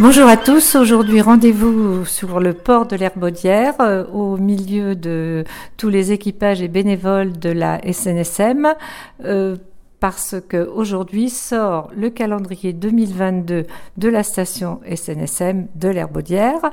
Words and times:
Bonjour 0.00 0.26
à 0.28 0.38
tous. 0.38 0.76
Aujourd'hui, 0.76 1.20
rendez-vous 1.20 2.06
sur 2.06 2.40
le 2.40 2.54
port 2.54 2.86
de 2.86 2.96
l'Herbaudière, 2.96 3.74
euh, 3.80 4.06
au 4.06 4.38
milieu 4.38 4.96
de 4.96 5.44
tous 5.76 5.90
les 5.90 6.10
équipages 6.10 6.62
et 6.62 6.68
bénévoles 6.68 7.38
de 7.38 7.50
la 7.50 7.82
SNSM. 7.84 8.74
Euh, 9.26 9.56
parce 10.00 10.36
que 10.48 10.66
aujourd'hui 10.66 11.28
sort 11.28 11.90
le 11.94 12.08
calendrier 12.08 12.72
2022 12.72 13.66
de 13.98 14.08
la 14.08 14.22
station 14.22 14.80
SNSM 14.92 15.68
de 15.74 15.88
l'Herbaudière. 15.88 16.72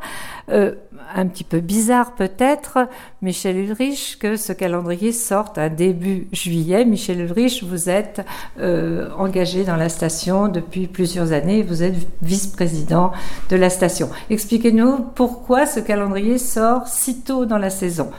Euh, 0.49 0.75
un 1.13 1.27
petit 1.27 1.43
peu 1.43 1.59
bizarre 1.59 2.15
peut-être, 2.15 2.87
Michel 3.21 3.57
Ulrich, 3.57 4.17
que 4.19 4.37
ce 4.37 4.53
calendrier 4.53 5.11
sorte 5.11 5.57
un 5.57 5.69
début 5.69 6.27
juillet. 6.31 6.85
Michel 6.85 7.19
Ulrich, 7.19 7.63
vous 7.63 7.89
êtes 7.89 8.21
euh, 8.59 9.09
engagé 9.17 9.65
dans 9.65 9.75
la 9.75 9.89
station 9.89 10.47
depuis 10.47 10.87
plusieurs 10.87 11.33
années, 11.33 11.63
vous 11.63 11.83
êtes 11.83 11.95
vice-président 12.21 13.11
de 13.49 13.57
la 13.57 13.69
station. 13.69 14.09
Expliquez-nous 14.29 14.99
pourquoi 15.15 15.65
ce 15.65 15.81
calendrier 15.81 16.37
sort 16.37 16.87
si 16.87 17.21
tôt 17.21 17.45
dans 17.45 17.57
la 17.57 17.69
saison. 17.69 18.09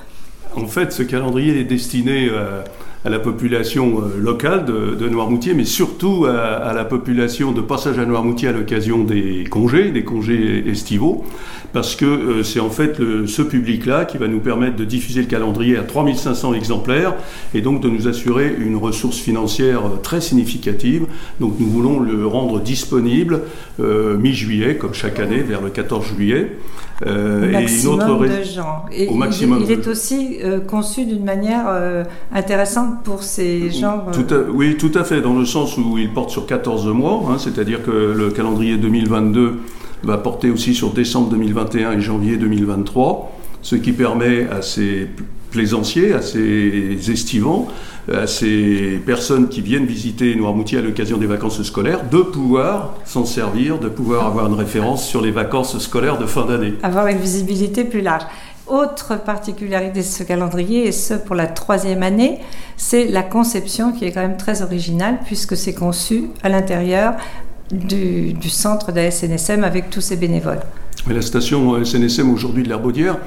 En 0.55 0.67
fait, 0.67 0.93
ce 0.93 1.03
calendrier 1.03 1.59
est 1.61 1.65
destiné... 1.65 2.29
Euh 2.31 2.63
à 3.09 3.11
la 3.11 3.21
population 3.21 4.03
euh, 4.03 4.21
locale 4.21 4.67
de, 4.67 5.09
Noirmoutier, 5.09 5.55
mais 5.55 5.65
surtout 5.65 6.27
à, 6.27 6.75
la 6.75 6.85
population 6.85 7.53
de 7.53 7.63
passage 7.63 7.99
à 7.99 8.05
Noirmoutier 8.05 8.49
à 8.49 8.53
l'occasion 8.53 9.03
des 9.03 9.45
congés, 9.49 9.91
des 9.91 10.05
congés 10.05 10.69
estivaux, 10.69 11.25
parce 11.73 11.97
que 11.97 12.05
euh, 12.07 12.43
c'est 12.43 12.61
en 12.61 12.71
fait 12.71 12.99
ce 13.27 13.43
public-là 13.43 14.05
qui 14.05 14.17
va 14.17 14.27
nous 14.27 14.41
permettre 14.41 14.77
de 14.77 14.85
diffuser 14.85 15.21
le 15.21 15.27
calendrier 15.27 15.77
à 15.77 15.83
3500 15.83 16.55
exemplaires 16.55 17.15
et 17.55 17.61
donc 17.61 17.83
de 17.83 17.89
nous 17.89 18.09
assurer 18.09 18.55
une 18.59 18.77
ressource 18.77 19.19
financière 19.19 19.87
euh, 19.87 19.97
très 20.03 20.21
significative. 20.21 21.07
Donc 21.41 21.55
nous 21.59 21.69
voulons 21.69 22.01
le 22.01 22.27
rendre 22.27 22.61
disponible 22.61 23.43
mi-juillet, 23.79 24.77
comme 24.77 24.93
chaque 24.93 25.21
année, 25.21 25.39
vers 25.39 25.61
le 25.61 25.71
14 25.71 26.05
juillet. 26.05 26.57
Euh, 27.07 27.53
et 27.53 27.83
une 27.83 27.87
autre 27.87 28.27
de 28.27 28.43
gens. 28.43 28.87
Et 28.91 29.07
au 29.07 29.15
maximum. 29.15 29.63
Il, 29.63 29.71
est 29.71 29.87
aussi 29.87 30.39
conçu 30.67 31.05
d'une 31.05 31.25
manière 31.25 31.67
intéressante 32.33 32.98
pour 33.03 33.23
ces 33.23 33.71
gens 33.71 34.05
euh, 34.33 34.47
Oui, 34.53 34.77
tout 34.77 34.93
à 34.95 35.05
fait, 35.05 35.21
dans 35.21 35.35
le 35.35 35.47
sens 35.47 35.77
où 35.77 35.99
il 35.99 36.13
porte 36.13 36.31
sur 36.31 36.47
14 36.47 36.87
mois, 36.89 37.23
hein, 37.29 37.37
c'est-à-dire 37.39 37.83
que 37.83 37.91
le 37.91 38.31
calendrier 38.31 38.77
2022 38.77 39.59
va 40.03 40.19
porter 40.19 40.51
aussi 40.51 40.75
sur 40.75 40.93
décembre 40.93 41.31
2021 41.31 41.93
et 41.93 42.01
janvier 42.01 42.37
2023, 42.37 43.33
ce 43.63 43.77
qui 43.77 43.93
permet 43.93 44.49
à 44.49 44.63
ces 44.63 45.09
plaisanciers, 45.51 46.13
à 46.13 46.23
ces 46.23 47.11
estivants, 47.11 47.69
à 48.13 48.27
ces 48.27 49.01
personnes 49.05 49.49
qui 49.49 49.61
viennent 49.61 49.85
visiter 49.85 50.35
Noirmoutier 50.35 50.79
à 50.79 50.83
l'occasion 50.83 51.19
des 51.19 51.27
vacances 51.27 51.63
scolaires, 51.63 52.09
de 52.09 52.19
pouvoir 52.19 52.95
s'en 53.05 53.25
servir, 53.25 53.79
de 53.79 53.89
pouvoir 53.89 54.27
avoir 54.27 54.47
une 54.47 54.55
référence 54.55 55.07
sur 55.07 55.21
les 55.21 55.31
vacances 55.31 55.79
scolaires 55.79 56.19
de 56.19 56.27
fin 56.27 56.47
d'année. 56.47 56.75
Avoir 56.83 57.07
une 57.09 57.19
visibilité 57.19 57.85
plus 57.85 58.01
large. 58.01 58.23
Autre 58.69 59.17
particularité 59.17 60.01
de 60.01 60.05
ce 60.05 60.23
calendrier, 60.23 60.87
et 60.87 60.93
ce 60.93 61.15
pour 61.15 61.35
la 61.35 61.47
troisième 61.47 62.03
année, 62.03 62.39
c'est 62.77 63.07
la 63.07 63.23
conception 63.23 63.93
qui 63.93 64.05
est 64.05 64.13
quand 64.13 64.21
même 64.21 64.37
très 64.37 64.63
originale 64.63 65.19
puisque 65.25 65.57
c'est 65.57 65.73
conçu 65.73 66.31
à 66.43 66.49
l'intérieur 66.49 67.15
du, 67.73 68.37
centre 68.49 68.93
de 68.93 69.01
la 69.01 69.11
SNSM 69.11 69.65
avec 69.65 69.91
tous 69.91 70.01
ses 70.01 70.17
bénévoles. 70.17 70.61
la 71.09 71.23
station 71.23 71.83
SNSM 71.83 72.31
aujourd'hui 72.31 72.63
de 72.63 72.69
l'Herbaudière 72.69 73.19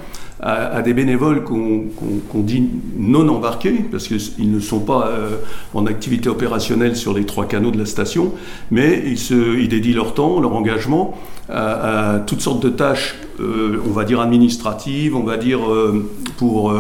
à, 0.42 0.82
des 0.82 0.94
bénévoles 0.94 1.44
qu'on 1.44 2.40
dit 2.40 2.64
non 2.98 3.30
embarqués, 3.30 3.86
parce 3.92 4.08
qu'ils 4.08 4.52
ne 4.52 4.60
sont 4.60 4.80
pas 4.80 5.08
euh, 5.08 5.36
en 5.76 5.86
activité 5.86 6.30
opérationnelle 6.30 6.96
sur 6.96 7.14
les 7.14 7.26
trois 7.26 7.48
canaux 7.48 7.70
de 7.70 7.78
la 7.78 7.86
station, 7.86 8.32
mais 8.72 9.04
ils, 9.06 9.70
dédient 9.70 9.96
leur 9.96 10.16
temps, 10.16 10.40
leur 10.40 10.54
engagement 10.54 11.16
à, 11.48 12.24
toutes 12.26 12.42
sortes 12.42 12.64
de 12.64 12.70
tâches, 12.70 13.16
euh, 13.40 13.78
on 13.88 13.92
va 13.92 14.04
dire 14.04 14.20
administratives, 14.20 15.16
on 15.16 15.24
va 15.24 15.38
dire 15.38 15.60
euh, 15.70 16.10
pour 16.38 16.74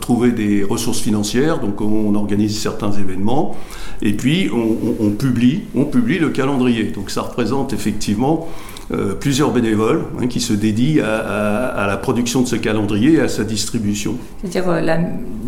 trouver 0.00 0.30
des 0.30 0.62
ressources 0.62 1.00
financières, 1.00 1.58
donc 1.58 1.80
on 1.80 2.14
organise 2.14 2.56
certains 2.56 2.92
événements, 2.92 3.56
et 4.02 4.12
puis 4.12 4.50
on 4.52 5.10
publie, 5.10 5.62
on 5.74 5.84
publie 5.84 6.18
le 6.18 6.28
calendrier. 6.28 6.84
Donc 6.84 7.10
ça 7.10 7.22
représente 7.22 7.72
effectivement 7.72 8.48
euh, 8.92 9.14
plusieurs 9.14 9.50
bénévoles 9.50 10.02
hein, 10.20 10.26
qui 10.26 10.40
se 10.40 10.52
dédient 10.52 11.02
à, 11.04 11.86
la 11.86 11.96
production 11.96 12.42
de 12.42 12.46
ce 12.46 12.56
calendrier 12.56 13.14
et 13.14 13.20
à 13.20 13.28
sa 13.28 13.42
distribution. 13.42 14.16
C'est-à-dire 14.42 14.68
euh, 14.68 14.96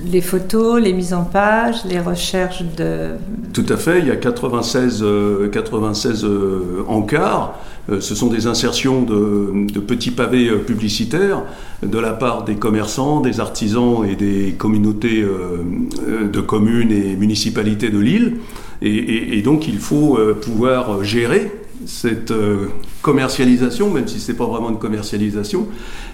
les 0.06 0.22
photos, 0.22 0.80
les 0.80 0.94
mises 0.94 1.12
en 1.12 1.24
page, 1.24 1.84
les 1.84 2.00
recherches 2.00 2.62
de... 2.78 3.10
Tout 3.52 3.66
à 3.68 3.76
fait, 3.76 3.98
il 3.98 4.06
y 4.06 4.10
a 4.10 4.16
96, 4.16 5.04
96 5.52 6.24
euh, 6.24 6.82
encarts. 6.88 7.58
ce 8.00 8.14
sont 8.14 8.28
des 8.28 8.46
insertions 8.46 9.02
de, 9.02 9.80
petits 9.80 10.12
pavés 10.12 10.50
publicitaires 10.56 11.42
de 11.82 11.98
la 11.98 12.14
part 12.14 12.44
des 12.44 12.54
commerçants, 12.54 13.20
des 13.20 13.40
artisans 13.40 14.02
et 14.08 14.16
des 14.16 14.54
communautés 14.56 15.22
de 15.22 16.40
communes 16.40 16.90
et 16.90 17.16
municipalités 17.16 17.90
de 17.90 17.98
l'île. 17.98 18.38
et, 18.80 19.42
donc 19.42 19.68
il 19.68 19.78
faut 19.78 20.18
pouvoir 20.40 21.04
gérer 21.04 21.52
cette 21.84 22.30
euh, 22.30 22.68
commercialisation, 23.06 23.88
même 23.88 24.08
si 24.08 24.18
ce 24.18 24.32
n'est 24.32 24.36
pas 24.36 24.46
vraiment 24.46 24.68
une 24.68 24.80
commercialisation, 24.80 25.68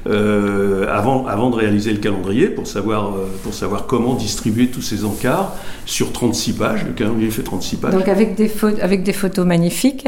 euh, 0.06 0.86
avant, 0.94 1.26
avant 1.26 1.48
de 1.48 1.56
réaliser 1.56 1.90
le 1.90 2.00
calendrier 2.00 2.48
pour 2.48 2.66
savoir, 2.66 3.14
euh, 3.14 3.28
pour 3.42 3.54
savoir 3.54 3.86
comment 3.86 4.12
distribuer 4.12 4.66
tous 4.66 4.82
ces 4.82 5.06
encarts 5.06 5.56
sur 5.86 6.12
36 6.12 6.52
pages. 6.52 6.84
Le 6.84 6.92
calendrier 6.92 7.30
fait 7.30 7.44
36 7.44 7.76
pages. 7.76 7.94
Donc 7.94 8.08
avec 8.08 8.34
des, 8.34 8.52
avec 8.82 9.04
des 9.04 9.14
photos 9.14 9.46
magnifiques. 9.46 10.06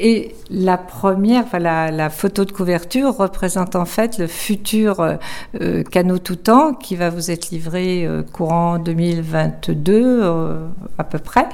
Et 0.00 0.34
la 0.50 0.76
première, 0.76 1.44
enfin 1.44 1.60
la, 1.60 2.10
photo 2.10 2.44
de 2.44 2.50
couverture 2.50 3.16
représente 3.16 3.76
en 3.76 3.84
fait 3.84 4.18
le 4.18 4.26
futur 4.26 5.06
canot 5.92 6.18
tout 6.18 6.36
temps 6.36 6.74
qui 6.74 6.96
va 6.96 7.10
vous 7.10 7.30
être 7.30 7.50
livré 7.50 8.08
courant 8.32 8.78
2022 8.78 10.22
à 10.98 11.04
peu 11.04 11.18
près. 11.18 11.46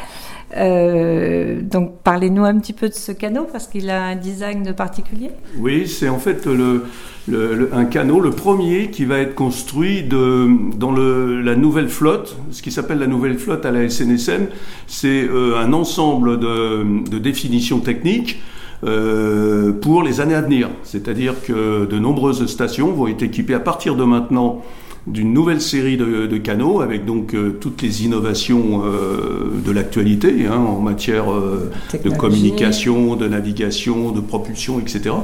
Euh, 0.56 1.60
donc 1.62 1.98
parlez-nous 2.02 2.44
un 2.44 2.58
petit 2.58 2.72
peu 2.72 2.88
de 2.88 2.94
ce 2.94 3.12
canot 3.12 3.46
parce 3.50 3.68
qu'il 3.68 3.88
a 3.88 4.02
un 4.02 4.16
design 4.16 4.69
particulier. 4.72 5.30
Oui, 5.58 5.86
c'est 5.88 6.08
en 6.08 6.18
fait 6.18 6.48
un 7.72 7.84
canot, 7.84 8.20
le 8.20 8.30
premier 8.30 8.90
qui 8.90 9.04
va 9.04 9.18
être 9.18 9.34
construit 9.34 10.04
dans 10.04 10.92
la 10.92 11.56
nouvelle 11.56 11.88
flotte. 11.88 12.36
Ce 12.50 12.62
qui 12.62 12.70
s'appelle 12.70 12.98
la 12.98 13.06
nouvelle 13.06 13.38
flotte 13.38 13.64
à 13.66 13.70
la 13.70 13.88
SNSM, 13.88 14.48
c'est 14.86 15.24
euh, 15.24 15.58
un 15.58 15.72
ensemble 15.72 16.38
de, 16.38 17.08
de 17.08 17.18
définitions 17.18 17.80
techniques. 17.80 18.40
Euh, 18.82 19.72
pour 19.72 20.02
les 20.02 20.22
années 20.22 20.34
à 20.34 20.40
venir. 20.40 20.70
C'est-à-dire 20.84 21.34
que 21.42 21.84
de 21.84 21.98
nombreuses 21.98 22.46
stations 22.46 22.92
vont 22.92 23.08
être 23.08 23.22
équipées 23.22 23.52
à 23.52 23.60
partir 23.60 23.94
de 23.94 24.04
maintenant 24.04 24.62
d'une 25.06 25.32
nouvelle 25.32 25.60
série 25.60 25.96
de, 25.96 26.36
canaux 26.38 26.80
avec 26.80 27.04
donc 27.04 27.34
euh, 27.34 27.56
toutes 27.60 27.82
les 27.82 28.04
innovations 28.04 28.82
euh, 28.84 29.50
de 29.64 29.70
l'actualité 29.72 30.46
hein, 30.46 30.56
en 30.56 30.80
matière 30.80 31.32
euh, 31.32 31.70
de 32.02 32.10
communication, 32.10 33.16
de 33.16 33.26
navigation, 33.26 34.12
de 34.12 34.20
propulsion, 34.20 34.78
etc. 34.78 35.14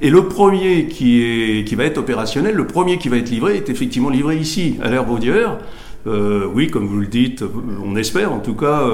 Et 0.00 0.10
le 0.10 0.26
premier 0.26 0.86
qui, 0.86 1.22
est, 1.22 1.64
qui 1.64 1.74
va 1.74 1.84
être 1.84 1.98
opérationnel, 1.98 2.54
le 2.54 2.66
premier 2.66 2.98
qui 2.98 3.08
va 3.08 3.16
être 3.16 3.30
livré 3.30 3.56
est 3.56 3.68
effectivement 3.68 4.10
livré 4.10 4.36
ici, 4.36 4.76
à 4.82 4.90
l'air 4.90 5.06
Euh, 6.06 6.46
oui, 6.54 6.68
comme 6.68 6.86
vous 6.86 6.98
le 6.98 7.06
dites, 7.06 7.44
on 7.84 7.94
espère 7.96 8.32
en 8.32 8.38
tout 8.38 8.54
cas, 8.54 8.88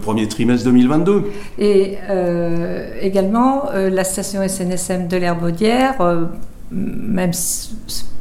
premier 0.00 0.28
trimestre 0.28 0.64
2022. 0.66 1.22
Et 1.58 1.96
également, 3.00 3.64
la 3.74 4.04
station 4.04 4.46
SNSM 4.46 5.08
de 5.08 5.16
l'Herbaudière, 5.16 5.96
même 6.72 7.32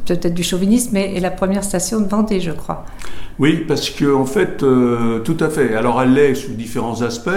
peut-être 0.06 0.34
du 0.34 0.44
chauvinisme, 0.44 0.91
mais 0.94 1.16
est 1.16 1.19
la 1.19 1.31
première 1.31 1.63
station 1.63 2.01
de 2.01 2.07
Vendée, 2.07 2.39
je 2.39 2.51
crois. 2.51 2.85
Oui, 3.39 3.63
parce 3.67 3.89
que 3.89 4.13
en 4.13 4.25
fait, 4.25 4.63
euh, 4.63 5.19
tout 5.19 5.38
à 5.39 5.50
fait. 5.50 5.75
Alors 5.75 6.01
elle 6.01 6.13
l'est 6.13 6.35
sous 6.35 6.53
différents 6.53 7.01
aspects. 7.01 7.30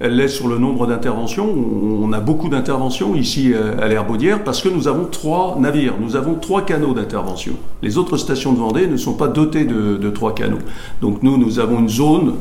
Elle 0.00 0.16
l'est 0.16 0.28
sur 0.28 0.48
le 0.48 0.58
nombre 0.58 0.86
d'interventions. 0.86 1.48
On 1.48 2.12
a 2.12 2.18
beaucoup 2.18 2.48
d'interventions 2.48 3.14
ici 3.14 3.52
euh, 3.54 3.80
à 3.80 3.86
l'air 3.86 4.04
Baudière 4.04 4.42
parce 4.42 4.60
que 4.60 4.68
nous 4.68 4.88
avons 4.88 5.04
trois 5.04 5.56
navires, 5.60 5.94
nous 6.00 6.16
avons 6.16 6.34
trois 6.34 6.62
canaux 6.62 6.92
d'intervention. 6.92 7.52
Les 7.82 7.98
autres 7.98 8.16
stations 8.16 8.52
de 8.52 8.58
Vendée 8.58 8.88
ne 8.88 8.96
sont 8.96 9.14
pas 9.14 9.28
dotées 9.28 9.64
de, 9.64 10.10
trois 10.10 10.34
canaux. 10.34 10.58
Donc 11.00 11.22
nous, 11.22 11.38
nous 11.38 11.60
avons 11.60 11.78
une 11.78 11.88
zone 11.88 12.34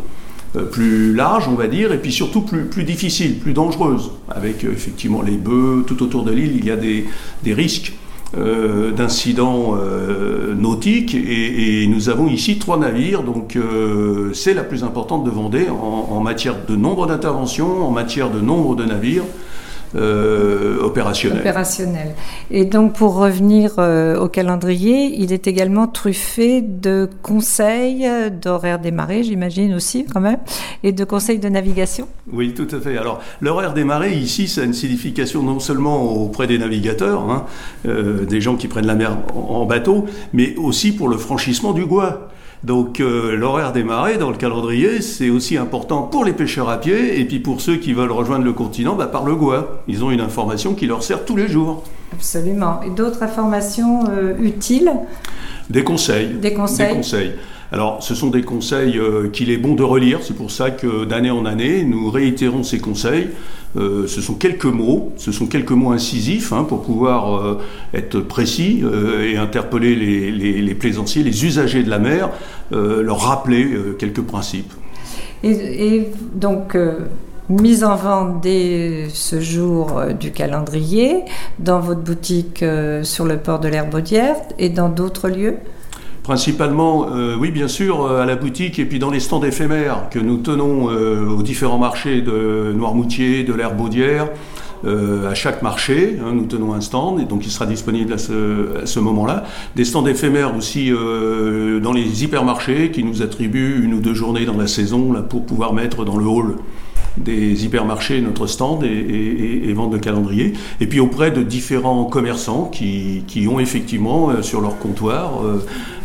euh, 0.56 0.63
plus 0.63 1.13
large, 1.13 1.48
on 1.48 1.56
va 1.56 1.68
dire, 1.68 1.92
et 1.92 2.00
puis 2.00 2.12
surtout 2.12 2.42
plus, 2.42 2.84
difficile, 2.84 3.40
plus 3.40 3.54
dangereuse, 3.54 4.12
avec 4.30 4.63
effectivement 4.63 5.22
les 5.22 5.38
bœufs, 5.38 5.84
tout 5.86 6.02
autour 6.02 6.24
de 6.24 6.31
l'île, 6.31 6.58
il 6.58 6.66
y 6.66 6.72
a 6.72 6.75
des 6.75 7.54
risques 7.54 7.94
euh, 8.38 8.92
d'incidents 8.92 9.75
euh, 9.75 10.56
nautiques 10.56 11.13
et, 11.16 11.86
nous 11.88 12.07
avons 12.07 12.28
ici 12.28 12.57
trois 12.60 12.78
navires, 12.78 13.24
donc 13.24 13.57
euh, 13.57 14.31
c'est 14.33 14.54
la 14.54 14.63
plus 14.63 14.86
importante 14.86 15.25
de 15.25 15.30
Vendée 15.30 15.68
en, 15.69 16.22
matière 16.22 16.56
de 16.66 16.75
nombre 16.78 17.07
d'interventions, 17.07 17.86
en 17.86 17.92
matière 17.92 18.30
de 18.30 18.39
nombre 18.39 18.75
de 18.75 18.86
navires. 18.86 19.25
Opérationnel. 19.94 21.40
Opérationnel. 21.40 22.16
Et 22.50 22.66
donc 22.66 22.94
pour 22.94 23.16
revenir 23.16 23.78
au 24.20 24.28
calendrier, 24.28 25.16
il 25.20 25.34
est 25.34 25.48
également 25.48 25.88
truffé 25.88 26.62
de 26.62 27.10
conseils 27.22 28.10
d'horaires 28.42 28.80
démarrés, 28.80 29.24
j'imagine 29.24 29.74
aussi 29.74 30.06
quand 30.06 30.22
même, 30.22 30.40
et 30.84 30.92
de 30.92 31.04
conseils 31.04 31.40
de 31.40 31.50
navigation. 31.50 32.08
Oui, 32.32 32.54
tout 32.54 32.68
à 32.76 32.80
fait. 32.80 32.98
Alors 32.98 33.22
l'horaire 33.42 33.74
démarré 33.74 34.14
ici, 34.14 34.48
ça 34.48 34.62
a 34.62 34.64
une 34.64 34.74
signification 34.74 35.44
non 35.44 35.60
seulement 35.60 36.04
auprès 36.04 36.48
des 36.48 36.58
navigateurs, 36.58 37.30
hein, 37.30 37.46
des 37.86 38.42
gens 38.42 38.56
qui 38.56 38.68
prennent 38.68 38.88
la 38.88 38.96
mer 38.96 39.18
en 39.36 39.66
bateau, 39.66 40.06
mais 40.34 40.56
aussi 40.56 40.94
pour 40.94 41.10
le 41.10 41.18
franchissement 41.18 41.74
du 41.74 41.86
Gois. 41.86 42.31
Donc 42.63 43.00
euh, 43.00 43.36
l'horaire 43.36 43.72
des 43.72 43.84
marées 43.84 44.18
dans 44.18 44.30
le 44.30 44.38
calendrier, 44.38 45.02
c'est 45.02 45.31
aussi 45.31 45.58
important 45.58 46.04
pour 46.04 46.24
les 46.24 46.34
pêcheurs 46.34 46.69
à 46.69 46.80
pied 46.80 47.19
et 47.19 47.25
puis 47.25 47.40
pour 47.40 47.60
ceux 47.60 47.78
qui 47.78 47.94
veulent 47.94 48.12
rejoindre 48.12 48.46
le 48.46 48.54
continent 48.54 48.96
bah, 48.96 49.08
par 49.08 49.25
le 49.25 49.36
Gois. 49.36 49.81
Ils 49.88 50.04
ont 50.04 50.12
une 50.12 50.22
information 50.22 50.75
qui 50.75 50.86
leur 50.86 51.02
sert 51.02 51.25
tous 51.25 51.36
les 51.36 51.48
jours. 51.48 51.84
Absolument. 52.13 52.81
Et 52.84 52.92
d'autres 52.92 53.24
informations 53.24 54.04
euh, 54.10 54.38
utiles? 54.40 54.92
Des 55.72 55.84
conseils. 55.84 56.36
Des 56.36 56.54
conseils. 56.54 56.90
Des 56.90 56.96
conseils. 56.96 57.31
Alors, 57.74 58.04
ce 58.04 58.16
sont 58.16 58.30
des 58.30 58.42
conseils 58.42 58.98
euh, 58.98 59.30
qu'il 59.30 59.50
est 59.50 59.58
bon 59.58 59.76
de 59.76 59.84
relire. 59.84 60.20
C'est 60.22 60.36
pour 60.36 60.52
ça 60.52 60.72
que 60.72 61.06
d'année 61.06 61.32
en 61.32 61.46
année, 61.46 61.86
nous 61.86 62.10
réitérons 62.10 62.64
ces 62.64 62.80
conseils. 62.80 63.30
Euh, 63.78 64.08
ce 64.08 64.20
sont 64.20 64.34
quelques 64.34 64.66
mots, 64.66 65.14
ce 65.16 65.32
sont 65.32 65.48
quelques 65.48 65.72
mots 65.72 65.92
incisifs 65.92 66.52
hein, 66.52 66.66
pour 66.66 66.82
pouvoir 66.82 67.38
euh, 67.38 67.62
être 67.94 68.20
précis 68.20 68.84
et 69.24 69.38
interpeller 69.38 69.96
les, 69.96 70.76
plaisanciers, 70.76 71.24
les 71.24 71.46
usagers 71.46 71.84
de 71.84 71.90
la 71.90 72.00
mer, 72.00 72.30
leur 72.72 73.20
rappeler 73.20 73.68
quelques 73.98 74.22
principes. 74.22 74.74
Et, 75.44 76.08
donc, 76.34 76.78
mise 77.50 77.84
en 77.84 77.96
vente 77.96 78.42
dès 78.42 79.08
ce 79.14 79.40
jour 79.40 80.02
du 80.20 80.32
calendrier 80.32 81.24
dans 81.60 81.80
votre 81.80 82.02
boutique 82.02 82.66
sur 83.04 83.26
le 83.26 83.38
port 83.38 83.60
de 83.60 83.68
l'Herbaudière 83.68 84.36
et 84.60 84.70
dans 84.70 84.90
d'autres 84.90 85.30
lieux? 85.30 85.58
Principalement, 86.24 87.08
euh, 87.16 87.36
oui, 87.40 87.50
bien 87.50 87.68
sûr, 87.68 88.06
euh, 88.06 88.22
à 88.22 88.28
la 88.28 88.36
boutique 88.36 88.78
et 88.78 88.86
puis 88.86 89.00
dans 89.00 89.10
les 89.10 89.20
stands 89.20 89.42
éphémères 89.42 90.08
que 90.12 90.20
nous 90.20 90.38
tenons 90.38 90.92
euh, 90.92 91.26
aux 91.26 91.42
différents 91.42 91.80
marchés 91.80 92.22
de 92.22 92.74
Noirmoutier, 92.76 93.44
de 93.44 93.54
l'Herbaudière. 93.54 94.30
à 94.86 95.36
chaque 95.36 95.62
marché, 95.62 96.18
hein, 96.20 96.32
nous 96.34 96.46
tenons 96.46 96.74
un 96.74 96.82
stand 96.82 97.20
et 97.20 97.26
donc 97.26 97.46
il 97.46 97.52
sera 97.52 97.66
disponible 97.66 98.14
à 98.14 98.18
ce, 98.18 99.00
moment-là. 99.00 99.46
Des 99.76 99.86
stands 99.86 100.06
éphémères 100.06 100.56
aussi 100.56 100.92
dans 100.92 101.94
les 101.94 102.24
hypermarchés 102.24 102.90
qui 102.92 103.04
nous 103.04 103.22
attribuent 103.22 103.84
une 103.84 103.94
ou 103.94 104.00
deux 104.00 104.16
journées 104.16 104.46
dans 104.46 104.58
la 104.58 104.68
saison 104.68 105.14
là, 105.14 105.22
pour 105.22 105.46
pouvoir 105.46 105.74
mettre 105.74 106.04
dans 106.04 106.18
le 106.18 106.26
hall 106.26 106.56
des 107.18 107.66
hypermarchés 107.66 108.22
notre 108.22 108.48
stand 108.48 108.84
et, 108.84 109.70
et, 109.70 109.74
vente 109.74 109.92
de 109.92 109.98
calendrier. 109.98 110.54
Et 110.80 110.88
puis 110.88 111.00
auprès 111.00 111.30
de 111.30 111.44
différents 111.44 112.06
commerçants 112.06 112.66
qui, 112.72 113.48
ont 113.48 113.60
effectivement 113.60 114.42
sur 114.42 114.62
leur 114.62 114.80
comptoir 114.80 115.42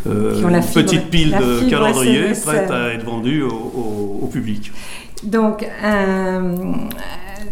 euh, 0.09 0.49
une 0.49 0.61
petite 0.61 1.11
pile 1.11 1.31
de 1.31 1.69
calendrier 1.69 2.33
prête 2.45 2.71
à 2.71 2.93
être 2.93 3.05
vendue 3.05 3.43
au, 3.43 4.29
public. 4.33 4.73
Donc, 5.23 5.67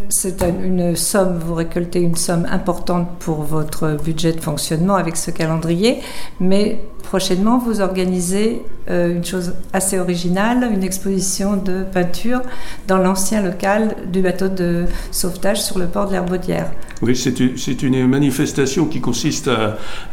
c'est 0.08 0.42
une 0.42 0.96
somme, 0.96 1.38
vous 1.38 1.54
récoltez 1.54 2.00
une 2.00 2.16
somme 2.16 2.46
importante 2.50 3.08
pour 3.20 3.42
votre 3.42 3.96
budget 4.02 4.32
de 4.32 4.40
fonctionnement 4.40 4.96
avec 4.96 5.16
ce 5.16 5.30
calendrier, 5.30 6.00
mais 6.40 6.80
prochainement, 7.02 7.58
vous 7.58 7.80
organisez 7.80 8.62
euh, 8.90 9.14
une 9.14 9.24
chose 9.24 9.54
assez 9.72 9.98
originale, 9.98 10.68
une 10.72 10.82
exposition 10.82 11.56
de 11.56 11.84
peinture 11.84 12.42
dans 12.86 12.98
l'ancien 12.98 13.40
local 13.42 13.94
du 14.12 14.20
bateau 14.20 14.48
de 14.48 14.86
sauvetage 15.10 15.62
sur 15.62 15.78
le 15.78 15.86
port 15.86 16.06
de 16.06 16.12
l'Herbaudière. 16.12 16.70
Oui, 17.06 17.14
c'est 17.16 17.82
une 17.82 18.06
manifestation 18.06 18.86
qui 18.86 19.02
consiste 19.02 19.50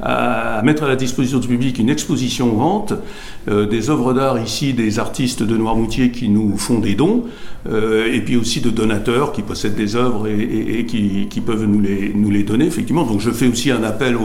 à, 0.01 0.61
mettre 0.63 0.83
à 0.83 0.89
la 0.89 0.97
disposition 0.97 1.39
du 1.39 1.47
public 1.47 1.79
une 1.79 1.89
exposition-vente 1.89 2.93
euh, 3.47 3.65
des 3.65 3.89
œuvres 3.89 4.13
d'art 4.13 4.37
ici, 4.41 4.73
des 4.73 4.99
artistes 4.99 5.41
de 5.41 5.55
Noirmoutier 5.55 6.11
qui 6.11 6.27
nous 6.27 6.57
font 6.57 6.79
des 6.79 6.95
dons, 6.95 7.23
euh, 7.69 8.11
et 8.11 8.19
puis 8.19 8.35
aussi 8.35 8.59
de 8.59 8.69
donateurs 8.69 9.31
qui 9.31 9.41
possèdent 9.41 9.75
des 9.75 9.95
œuvres 9.95 10.27
et, 10.27 10.85
qui, 10.85 11.41
peuvent 11.45 11.63
nous 11.63 11.79
les, 11.79 12.11
nous 12.13 12.29
les 12.29 12.43
donner, 12.43 12.65
effectivement. 12.65 13.05
Donc 13.05 13.21
je 13.21 13.31
fais 13.31 13.47
aussi 13.47 13.71
un 13.71 13.83
appel 13.83 14.17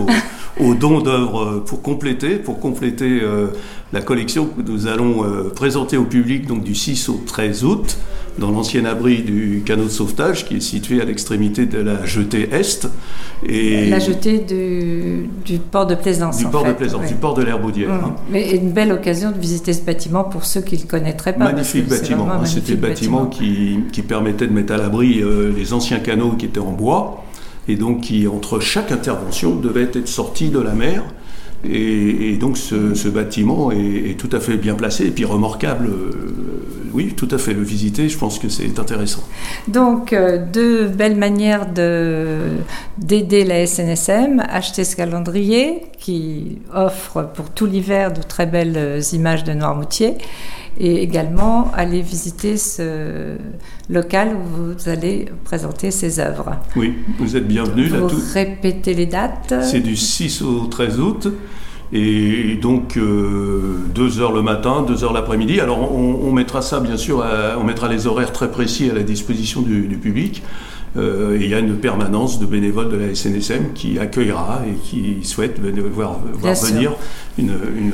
aux, 0.59 0.75
dons 0.75 1.01
d'œuvres 1.01 1.63
pour 1.67 1.83
compléter, 1.83 2.35
pour 2.35 2.59
compléter 2.59 3.21
euh, 3.23 3.47
la 3.93 4.01
collection 4.01 4.47
que 4.47 4.61
nous 4.69 4.89
allons 4.89 5.25
présenter 5.55 5.97
au 5.97 6.05
public 6.05 6.49
donc 6.49 6.65
du 6.65 6.75
6 6.75 7.11
au 7.11 7.23
13 7.25 7.65
août 7.65 7.97
dans 8.39 8.51
l'ancien 8.51 8.85
abri 8.85 9.23
du 9.23 9.63
canot 9.65 9.85
de 9.85 9.89
sauvetage 9.89 10.45
qui 10.45 10.57
est 10.57 10.61
situé 10.61 11.01
à 11.01 11.05
l'extrémité 11.05 11.67
de 11.67 11.79
la 11.79 12.05
jetée 12.05 12.49
est. 12.53 12.89
Et 13.47 13.89
la 13.89 13.99
jetée 13.99 14.39
du, 14.39 15.59
port 15.59 15.87
de 15.87 15.95
Plaisance. 15.95 16.39
Du 16.39 16.47
port 16.47 16.65
de 16.65 16.73
Plaisance, 16.73 17.07
du 17.07 17.15
port 17.15 17.35
de 17.35 17.43
l'Herbaudière. 17.43 17.91
Mmh. 17.91 18.05
Hein. 18.05 18.17
Mais 18.31 18.57
une 18.57 18.71
belle 18.73 18.93
occasion 18.93 19.31
de 19.31 19.39
visiter 19.39 19.73
ce 19.73 19.83
bâtiment 19.83 20.25
pour 20.25 20.45
ceux 20.45 20.61
qui 20.61 20.77
ne 20.77 20.83
le 20.83 20.87
connaîtraient 20.87 21.35
pas. 21.35 21.45
Magnifique 21.45 21.89
bâtiment. 21.89 22.31
Hein. 22.31 22.45
C'était 22.45 22.73
le 22.73 22.79
bâtiment, 22.79 23.27
Qui, 23.27 23.81
qui, 23.93 24.03
permettait 24.03 24.47
de 24.47 24.53
mettre 24.53 24.75
à 24.75 24.79
l'abri 24.79 25.21
euh, 25.21 25.53
les 25.57 25.73
anciens 25.73 25.99
canaux 25.99 26.33
qui 26.33 26.47
étaient 26.47 26.61
en 26.61 26.73
bois 26.73 27.25
et 27.69 27.77
donc 27.77 28.03
qui, 28.03 28.27
entre 28.29 28.61
chaque 28.61 28.93
intervention, 28.93 29.57
devait 29.57 29.83
être 29.83 30.09
sorti 30.09 30.51
de 30.51 30.61
la 30.61 30.73
mer 30.73 31.03
et, 31.65 32.37
donc 32.37 32.57
ce, 32.57 33.09
bâtiment 33.09 33.71
est, 33.71 34.19
tout 34.19 34.29
à 34.33 34.41
fait 34.41 34.57
bien 34.57 34.75
placé 34.75 35.07
et 35.07 35.11
puis 35.11 35.25
remarquable. 35.25 35.87
Euh, 35.87 36.35
oui, 36.93 37.13
tout 37.15 37.29
à 37.31 37.39
fait. 37.39 37.53
Le 37.53 37.63
visiter, 37.63 38.09
je 38.09 38.17
pense 38.17 38.39
que 38.39 38.49
c'est 38.49 38.79
intéressant. 38.79 39.23
Donc 39.69 40.13
euh, 40.13 40.45
deux 40.51 40.87
belles 40.87 41.17
manières 41.17 41.67
d'aider 41.67 43.45
la 43.45 43.67
SNSM. 43.67 44.43
Acheter 44.49 44.85
ce 44.85 44.97
calendrier 44.97 45.83
qui 45.99 46.59
offre 46.75 47.29
pour 47.35 47.51
tout 47.51 47.67
l'hiver 47.67 48.13
de 48.13 48.23
très 48.23 48.47
belles 48.47 49.03
images 49.13 49.45
de 49.45 49.53
Noirmoutier 49.53 50.15
et 50.79 51.03
également 51.03 51.71
aller 51.75 52.03
visiter 52.03 52.57
ce 52.57 53.37
local 53.89 54.37
où 54.37 54.75
vous 54.75 54.89
allez 54.89 55.27
présenter 55.45 55.91
ces 55.91 56.21
œuvres. 56.21 56.57
Oui, 56.77 56.95
vous 57.19 57.37
êtes 57.37 57.47
bienvenue. 57.47 57.89
Vous 57.89 58.09
répétez 58.35 58.95
les 58.95 59.07
dates 59.07 59.55
C'est 59.63 59.81
du 59.81 59.97
6 59.97 60.43
au 60.43 60.67
13 60.67 61.01
août. 61.01 61.29
Et 61.93 62.59
donc, 62.61 62.97
euh, 62.97 63.77
deux 63.95 64.21
heures 64.21 64.33
le 64.33 64.43
matin, 64.43 64.85
deux 64.87 65.05
heures 65.05 65.13
l'après-midi. 65.13 65.61
Alors, 65.61 65.93
on, 65.93 66.33
mettra 66.33 66.63
ça, 66.63 66.81
bien 66.81 66.97
sûr, 66.97 67.25
on 67.59 67.65
mettra 67.65 67.89
les 67.89 68.07
horaires 68.07 68.33
très 68.33 68.51
précis 68.51 68.91
à 68.91 68.95
la 68.95 69.03
disposition 69.03 69.63
du, 69.63 69.97
public. 69.97 70.43
Euh, 70.97 71.39
et 71.39 71.45
il 71.45 71.51
y 71.51 71.55
a 71.55 71.59
une 71.59 71.77
permanence 71.77 72.39
de 72.41 72.47
bénévoles 72.47 72.91
de 72.91 72.97
la 72.97 73.15
SNSM 73.15 73.73
qui 73.75 73.99
accueillera 73.99 74.63
et 74.67 74.75
qui 74.75 75.25
souhaite 75.25 75.61
voir, 75.61 76.21
voir 76.33 76.55
venir 76.55 76.93
une, 77.39 77.53
une, 77.77 77.93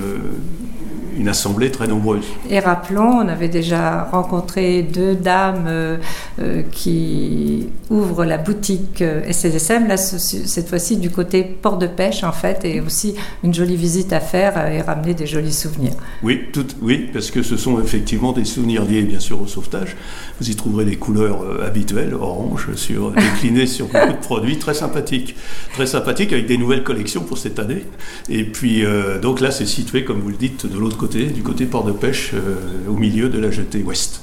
une 1.19 1.29
assemblée 1.29 1.71
très 1.71 1.87
nombreuse. 1.87 2.25
Et 2.51 2.59
rappelons, 2.59 3.19
on 3.23 3.29
avait 3.29 3.49
déjà 3.49 4.05
rencontré 4.05 4.83
deux 4.83 5.15
dames 5.15 5.67
euh, 5.67 5.97
euh, 6.41 6.63
qui 6.71 7.69
ouvrent 7.91 8.25
la 8.25 8.39
boutique 8.39 9.03
euh, 9.03 9.23
SSSM, 9.31 9.89
là, 9.89 9.97
cette 9.97 10.69
fois-ci 10.69 10.97
du 10.97 11.11
côté 11.11 11.43
port 11.45 11.79
de 11.79 11.87
pêche 11.87 12.25
en 12.25 12.33
fait, 12.33 12.65
et 12.65 12.81
aussi 12.81 13.15
une 13.45 13.53
jolie 13.53 13.77
visite 13.77 14.13
à 14.13 14.21
faire 14.21 14.67
et 14.69 14.81
ramener 14.81 15.15
des 15.15 15.27
jolis 15.27 15.53
souvenirs. 15.53 15.93
Oui, 16.23 16.43
tout, 16.53 16.67
oui, 16.81 17.09
parce 17.13 17.31
que 17.31 17.43
ce 17.43 17.57
sont 17.57 17.81
effectivement 17.81 18.33
des 18.33 18.45
souvenirs 18.45 18.85
liés 18.85 19.03
bien 19.03 19.21
sûr 19.21 19.41
au 19.41 19.47
sauvetage. 19.47 19.97
Vous 20.41 20.51
y 20.51 20.57
trouverez 20.57 20.85
les 20.85 20.97
couleurs 20.97 21.45
habituelles, 21.65 22.15
orange, 22.15 22.69
sur, 22.75 23.11
déclinées 23.35 23.67
sur 23.67 23.87
beaucoup 23.87 24.13
de 24.13 24.25
produits, 24.25 24.59
très 24.59 24.75
sympathiques. 24.75 25.37
Très 25.75 25.87
sympathiques 25.87 26.33
avec 26.33 26.47
des 26.47 26.59
nouvelles 26.59 26.85
collections 26.85 27.23
pour 27.23 27.39
cette 27.39 27.59
année. 27.59 27.85
Et 28.29 28.45
puis, 28.45 28.85
donc 29.21 29.41
là, 29.41 29.51
c'est 29.51 29.67
situé, 29.67 30.05
comme 30.05 30.21
vous 30.21 30.31
le 30.31 30.37
dites, 30.37 30.67
de 30.67 30.79
l'autre 30.79 30.97
côté, 31.03 31.27
du 31.27 31.43
côté 31.43 31.67
port 31.67 31.83
de 31.83 31.91
pêche, 31.91 32.31
euh, 32.33 32.89
au 32.89 32.93
milieu 32.93 33.29
de 33.29 33.41
la 33.41 33.51
jetée 33.51 33.83
ouest. 33.83 34.21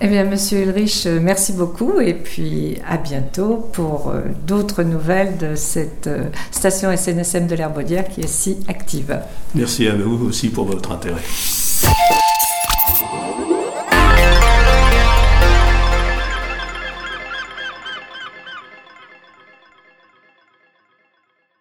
Eh 0.00 0.08
bien, 0.08 0.24
Monsieur 0.24 0.62
Ulrich, 0.62 1.04
euh, 1.04 1.18
merci 1.22 1.52
beaucoup 1.52 2.00
et 2.00 2.14
puis 2.14 2.78
à 2.88 2.96
bientôt 2.96 3.68
pour 3.72 4.08
euh, 4.08 4.22
d'autres 4.46 4.82
nouvelles 4.84 5.36
de 5.36 5.54
cette 5.54 6.08
station 6.50 6.96
SNSM 6.96 7.46
de 7.46 7.54
l'Herbaudière 7.54 8.08
qui 8.08 8.22
est 8.22 8.26
si 8.26 8.56
active. 8.68 9.20
Merci 9.54 9.86
à 9.86 9.94
vous 9.94 10.26
aussi 10.26 10.48
pour 10.48 10.64
votre 10.64 10.92
intérêt. 10.92 11.20